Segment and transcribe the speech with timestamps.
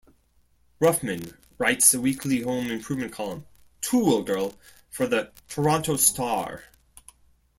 [0.81, 3.45] Ruffman writes a weekly home improvement column,
[3.83, 4.55] "ToolGirl",
[4.89, 6.63] for the "Toronto Star".